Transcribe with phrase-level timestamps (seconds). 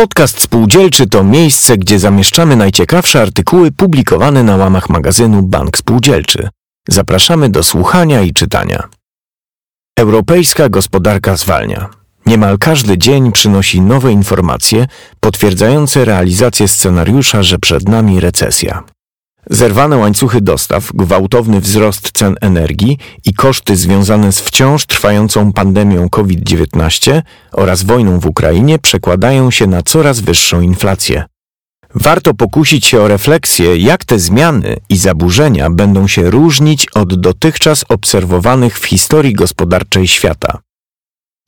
[0.00, 6.48] Podcast Spółdzielczy to miejsce, gdzie zamieszczamy najciekawsze artykuły publikowane na łamach magazynu Bank Spółdzielczy.
[6.88, 8.88] Zapraszamy do słuchania i czytania.
[9.98, 11.88] Europejska gospodarka zwalnia.
[12.26, 14.86] Niemal każdy dzień przynosi nowe informacje
[15.20, 18.82] potwierdzające realizację scenariusza, że przed nami recesja.
[19.52, 27.22] Zerwane łańcuchy dostaw, gwałtowny wzrost cen energii i koszty związane z wciąż trwającą pandemią COVID-19
[27.52, 31.24] oraz wojną w Ukrainie przekładają się na coraz wyższą inflację.
[31.94, 37.84] Warto pokusić się o refleksję, jak te zmiany i zaburzenia będą się różnić od dotychczas
[37.88, 40.58] obserwowanych w historii gospodarczej świata.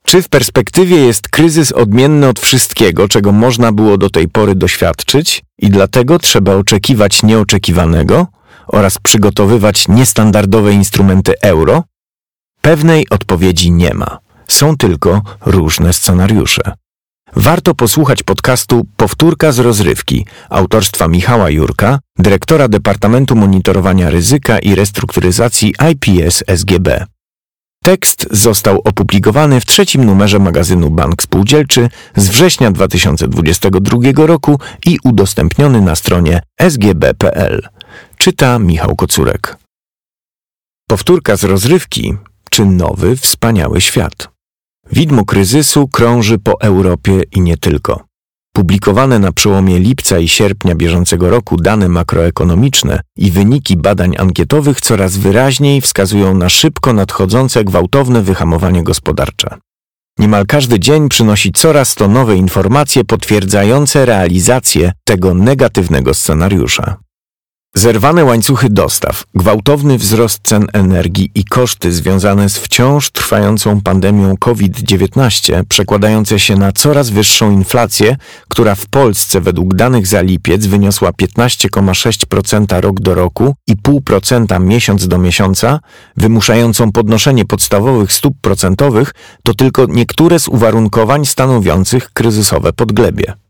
[0.07, 5.43] Czy w perspektywie jest kryzys odmienny od wszystkiego, czego można było do tej pory doświadczyć,
[5.59, 8.27] i dlatego trzeba oczekiwać nieoczekiwanego
[8.67, 11.85] oraz przygotowywać niestandardowe instrumenty euro?
[12.61, 14.19] Pewnej odpowiedzi nie ma.
[14.49, 16.63] Są tylko różne scenariusze.
[17.37, 25.75] Warto posłuchać podcastu Powtórka z rozrywki autorstwa Michała Jurka, dyrektora Departamentu Monitorowania Ryzyka i Restrukturyzacji
[25.93, 27.07] IPS SGB.
[27.83, 35.81] Tekst został opublikowany w trzecim numerze magazynu Bank Spółdzielczy z września 2022 roku i udostępniony
[35.81, 37.69] na stronie sgb.pl.
[38.17, 39.57] Czyta Michał Kocurek.
[40.89, 42.15] Powtórka z rozrywki
[42.51, 44.29] czy nowy, wspaniały świat.
[44.93, 48.12] Widmo kryzysu krąży po Europie i nie tylko.
[48.53, 55.17] Publikowane na przełomie lipca i sierpnia bieżącego roku dane makroekonomiczne i wyniki badań ankietowych coraz
[55.17, 59.57] wyraźniej wskazują na szybko nadchodzące gwałtowne wyhamowanie gospodarcze.
[60.19, 66.97] Niemal każdy dzień przynosi coraz to nowe informacje potwierdzające realizację tego negatywnego scenariusza.
[67.75, 75.63] Zerwane łańcuchy dostaw, gwałtowny wzrost cen energii i koszty związane z wciąż trwającą pandemią COVID-19,
[75.69, 78.17] przekładające się na coraz wyższą inflację,
[78.49, 85.09] która w Polsce według danych za lipiec wyniosła 15,6% rok do roku i 0,5% miesiąc
[85.09, 85.81] do miesiąca,
[86.17, 93.42] wymuszającą podnoszenie podstawowych stóp procentowych, to tylko niektóre z uwarunkowań stanowiących kryzysowe podglebie.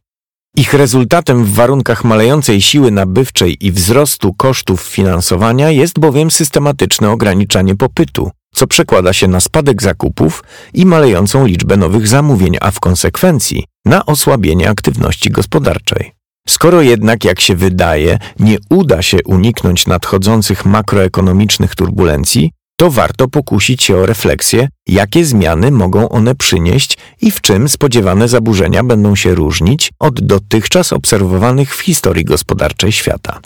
[0.57, 7.77] Ich rezultatem w warunkach malejącej siły nabywczej i wzrostu kosztów finansowania jest bowiem systematyczne ograniczanie
[7.77, 13.65] popytu, co przekłada się na spadek zakupów i malejącą liczbę nowych zamówień, a w konsekwencji
[13.85, 16.13] na osłabienie aktywności gospodarczej.
[16.49, 22.51] Skoro jednak, jak się wydaje, nie uda się uniknąć nadchodzących makroekonomicznych turbulencji,
[22.83, 28.29] to warto pokusić się o refleksję, jakie zmiany mogą one przynieść i w czym spodziewane
[28.29, 33.41] zaburzenia będą się różnić od dotychczas obserwowanych w historii gospodarczej świata.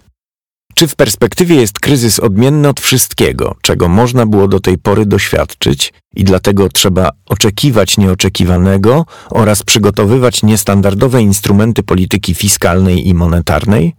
[0.75, 5.93] Czy w perspektywie jest kryzys odmienny od wszystkiego, czego można było do tej pory doświadczyć,
[6.15, 13.95] i dlatego trzeba oczekiwać nieoczekiwanego oraz przygotowywać niestandardowe instrumenty polityki fiskalnej i monetarnej?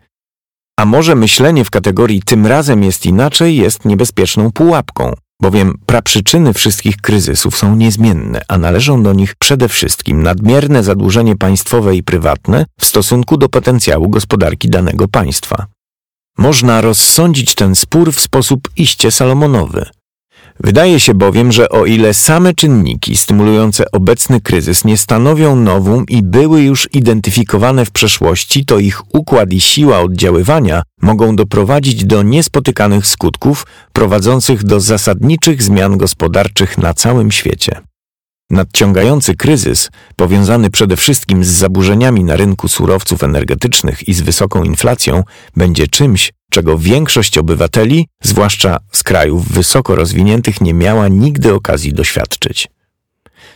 [0.79, 6.97] A może myślenie w kategorii tym razem jest inaczej jest niebezpieczną pułapką, bowiem praprzyczyny wszystkich
[6.97, 12.85] kryzysów są niezmienne, a należą do nich przede wszystkim nadmierne zadłużenie państwowe i prywatne w
[12.85, 15.65] stosunku do potencjału gospodarki danego państwa.
[16.37, 19.85] Można rozsądzić ten spór w sposób iście salomonowy–
[20.63, 26.23] Wydaje się bowiem, że o ile same czynniki stymulujące obecny kryzys nie stanowią nowum i
[26.23, 33.07] były już identyfikowane w przeszłości, to ich układ i siła oddziaływania mogą doprowadzić do niespotykanych
[33.07, 37.86] skutków prowadzących do zasadniczych zmian gospodarczych na całym świecie.
[38.49, 45.23] Nadciągający kryzys, powiązany przede wszystkim z zaburzeniami na rynku surowców energetycznych i z wysoką inflacją,
[45.55, 52.67] będzie czymś, czego większość obywateli, zwłaszcza z krajów wysoko rozwiniętych, nie miała nigdy okazji doświadczyć.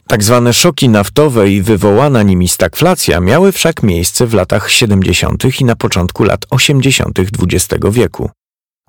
[0.07, 5.61] Tak zwane szoki naftowe i wywołana nimi stagflacja miały wszak miejsce w latach 70.
[5.61, 7.19] i na początku lat 80.
[7.19, 8.29] XX wieku.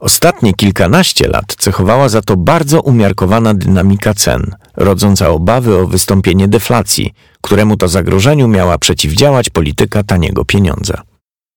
[0.01, 7.13] Ostatnie kilkanaście lat cechowała za to bardzo umiarkowana dynamika cen, rodząca obawy o wystąpienie deflacji,
[7.41, 11.03] któremu to zagrożeniu miała przeciwdziałać polityka taniego pieniądza.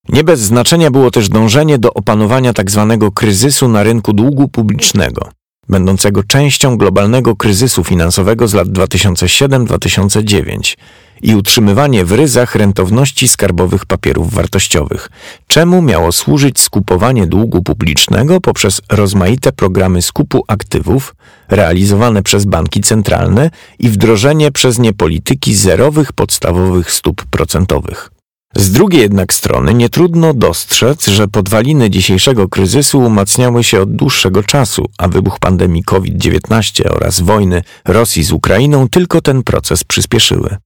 [0.09, 2.97] Nie bez znaczenia było też dążenie do opanowania tzw.
[2.99, 5.29] Tak kryzysu na rynku długu publicznego,
[5.69, 10.77] będącego częścią globalnego kryzysu finansowego z lat 2007-2009
[11.21, 15.09] i utrzymywanie w ryzach rentowności skarbowych papierów wartościowych,
[15.47, 21.15] czemu miało służyć skupowanie długu publicznego poprzez rozmaite programy skupu aktywów
[21.49, 28.14] realizowane przez banki centralne i wdrożenie przez nie polityki zerowych podstawowych stóp procentowych.
[28.55, 34.43] Z drugiej jednak strony nie trudno dostrzec, że podwaliny dzisiejszego kryzysu umacniały się od dłuższego
[34.43, 40.57] czasu, a wybuch pandemii COVID-19 oraz wojny Rosji z Ukrainą tylko ten proces przyspieszyły.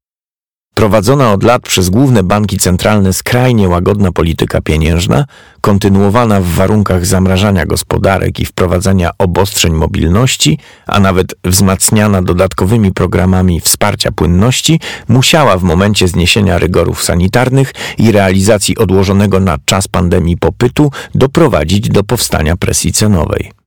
[0.80, 5.26] Prowadzona od lat przez główne banki centralne skrajnie łagodna polityka pieniężna,
[5.62, 14.12] kontynuowana w warunkach zamrażania gospodarek i wprowadzania obostrzeń mobilności, a nawet wzmacniana dodatkowymi programami wsparcia
[14.12, 21.90] płynności, musiała w momencie zniesienia rygorów sanitarnych i realizacji odłożonego na czas pandemii popytu doprowadzić
[21.90, 23.59] do powstania presji cenowej.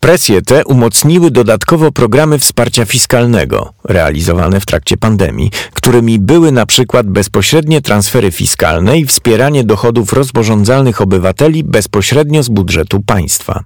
[0.00, 7.06] Presje te umocniły dodatkowo programy wsparcia fiskalnego realizowane w trakcie pandemii, którymi były na przykład
[7.06, 13.64] bezpośrednie transfery fiskalne i wspieranie dochodów rozporządzalnych obywateli bezpośrednio z budżetu państwa.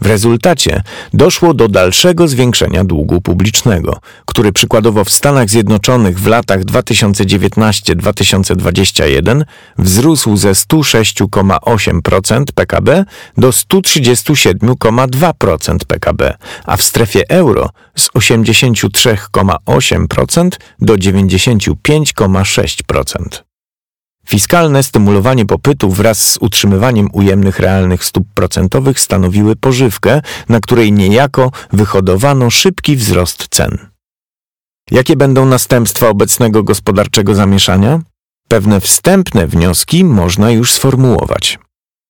[0.00, 0.82] W rezultacie
[1.12, 9.44] doszło do dalszego zwiększenia długu publicznego, który przykładowo w Stanach Zjednoczonych w latach 2019-2021
[9.78, 13.04] wzrósł ze 106,8% PKB
[13.36, 23.47] do 137,2% PKB, a w strefie euro z 83,8% do 95,6%.
[24.28, 31.50] Fiskalne stymulowanie popytu wraz z utrzymywaniem ujemnych realnych stóp procentowych stanowiły pożywkę, na której niejako
[31.72, 33.78] wyhodowano szybki wzrost cen.
[34.90, 38.00] Jakie będą następstwa obecnego gospodarczego zamieszania?
[38.48, 41.58] Pewne wstępne wnioski można już sformułować.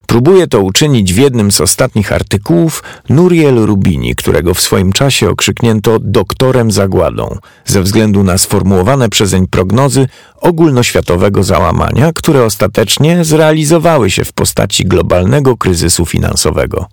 [0.08, 5.98] Próbuje to uczynić w jednym z ostatnich artykułów Nuriel Rubini, którego w swoim czasie okrzyknięto
[5.98, 10.08] doktorem zagładą, ze względu na sformułowane przezeń prognozy
[10.40, 16.86] ogólnoświatowego załamania, które ostatecznie zrealizowały się w postaci globalnego kryzysu finansowego.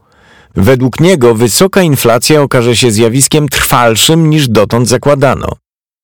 [0.55, 5.47] Według niego wysoka inflacja okaże się zjawiskiem trwalszym niż dotąd zakładano.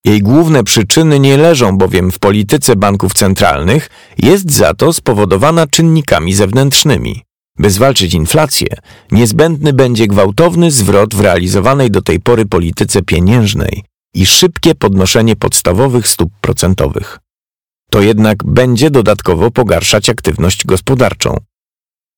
[0.05, 6.33] Jej główne przyczyny nie leżą bowiem w polityce banków centralnych, jest za to spowodowana czynnikami
[6.33, 7.23] zewnętrznymi.
[7.57, 8.67] By zwalczyć inflację,
[9.11, 13.83] niezbędny będzie gwałtowny zwrot w realizowanej do tej pory polityce pieniężnej
[14.13, 17.19] i szybkie podnoszenie podstawowych stóp procentowych.
[17.89, 21.37] To jednak będzie dodatkowo pogarszać aktywność gospodarczą.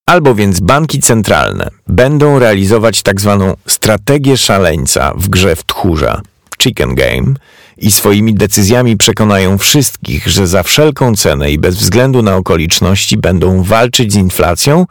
[0.06, 3.54] Albo więc banki centralne będą realizować tzw.
[3.56, 6.22] Tak strategię szaleńca w grze w tchórza,
[6.64, 7.34] chicken game,
[7.78, 13.64] i swoimi decyzjami przekonają wszystkich, że za wszelką cenę i bez względu na okoliczności będą
[13.64, 14.86] walczyć z inflacją,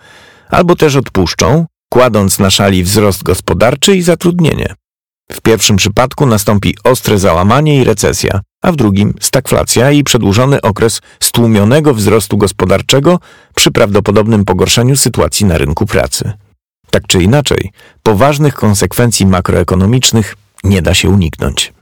[0.51, 4.75] albo też odpuszczą, kładąc na szali wzrost gospodarczy i zatrudnienie.
[5.33, 11.01] W pierwszym przypadku nastąpi ostre załamanie i recesja, a w drugim stagflacja i przedłużony okres
[11.21, 13.19] stłumionego wzrostu gospodarczego
[13.55, 16.33] przy prawdopodobnym pogorszeniu sytuacji na rynku pracy.
[16.91, 17.71] Tak czy inaczej,
[18.03, 21.73] poważnych konsekwencji makroekonomicznych nie da się uniknąć.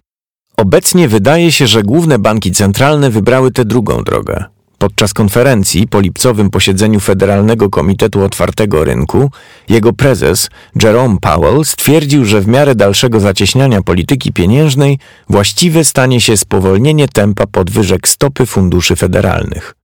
[0.57, 4.45] Obecnie wydaje się, że główne banki centralne wybrały tę drugą drogę.
[4.79, 9.31] Podczas konferencji po lipcowym posiedzeniu Federalnego Komitetu Otwartego Rynku,
[9.69, 10.51] jego prezes
[10.83, 14.99] Jerome Powell stwierdził, że w miarę dalszego zacieśniania polityki pieniężnej
[15.29, 19.80] właściwe stanie się spowolnienie tempa podwyżek stopy funduszy federalnych.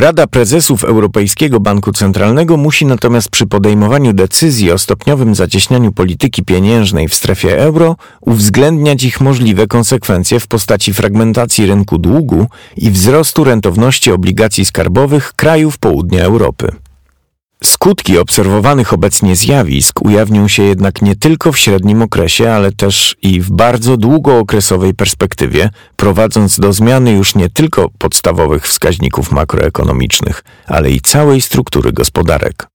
[0.00, 7.08] Rada Prezesów Europejskiego Banku Centralnego musi natomiast przy podejmowaniu decyzji o stopniowym zacieśnianiu polityki pieniężnej
[7.08, 12.46] w strefie euro uwzględniać ich możliwe konsekwencje w postaci fragmentacji rynku długu
[12.76, 16.72] i wzrostu rentowności obligacji skarbowych krajów południa Europy.
[17.64, 23.40] Skutki obserwowanych obecnie zjawisk ujawnią się jednak nie tylko w średnim okresie, ale też i
[23.40, 31.00] w bardzo długookresowej perspektywie, prowadząc do zmiany już nie tylko podstawowych wskaźników makroekonomicznych, ale i
[31.00, 32.66] całej struktury gospodarek.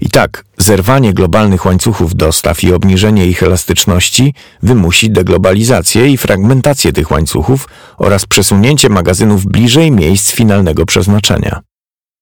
[0.00, 7.10] I tak, zerwanie globalnych łańcuchów dostaw i obniżenie ich elastyczności wymusi deglobalizację i fragmentację tych
[7.10, 7.68] łańcuchów
[7.98, 11.60] oraz przesunięcie magazynów bliżej miejsc finalnego przeznaczenia.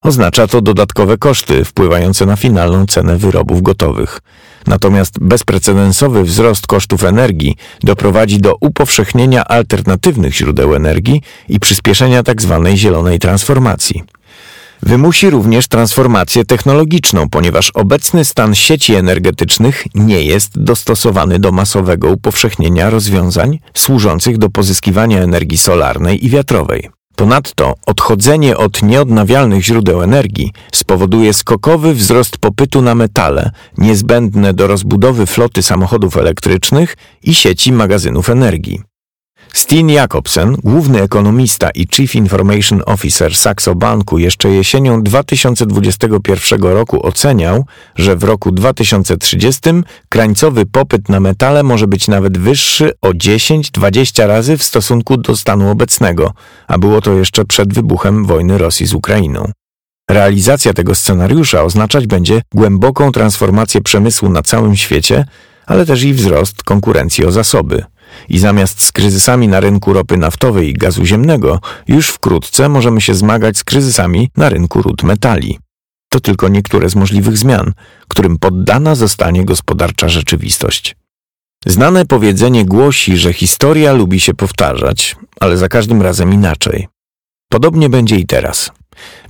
[0.02, 4.20] Oznacza to dodatkowe koszty wpływające na finalną cenę wyrobów gotowych.
[4.66, 12.62] Natomiast bezprecedensowy wzrost kosztów energii doprowadzi do upowszechnienia alternatywnych źródeł energii i przyspieszenia tzw.
[12.64, 14.02] Tak zielonej transformacji.
[14.82, 22.90] Wymusi również transformację technologiczną, ponieważ obecny stan sieci energetycznych nie jest dostosowany do masowego upowszechnienia
[22.90, 27.01] rozwiązań służących do pozyskiwania energii solarnej i wiatrowej.
[27.16, 35.26] Ponadto odchodzenie od nieodnawialnych źródeł energii spowoduje skokowy wzrost popytu na metale niezbędne do rozbudowy
[35.26, 38.91] floty samochodów elektrycznych i sieci magazynów energii.
[39.52, 47.64] Steen Jacobsen, główny ekonomista i Chief Information Officer Saxo Banku jeszcze jesienią 2021 roku oceniał,
[47.96, 49.60] że w roku 2030
[50.08, 55.70] krańcowy popyt na metale może być nawet wyższy o 10-20 razy w stosunku do stanu
[55.70, 56.32] obecnego,
[56.68, 59.52] a było to jeszcze przed wybuchem wojny Rosji z Ukrainą.
[60.10, 65.24] Realizacja tego scenariusza oznaczać będzie głęboką transformację przemysłu na całym świecie,
[65.66, 67.84] ale też i wzrost konkurencji o zasoby–
[68.28, 73.14] I zamiast z kryzysami na rynku ropy naftowej i gazu ziemnego, już wkrótce możemy się
[73.14, 75.58] zmagać z kryzysami na rynku ród metali.
[76.08, 77.72] To tylko niektóre z możliwych zmian,
[78.08, 80.96] którym poddana zostanie gospodarcza rzeczywistość.
[81.66, 86.88] Znane powiedzenie głosi, że historia lubi się powtarzać, ale za każdym razem inaczej.
[87.48, 88.70] Podobnie będzie i teraz.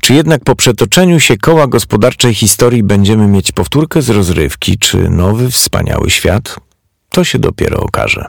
[0.00, 5.50] Czy jednak po przetoczeniu się koła gospodarczej historii będziemy mieć powtórkę z rozrywki, czy nowy,
[5.50, 6.56] wspaniały świat?
[7.10, 8.26] To się dopiero okaże.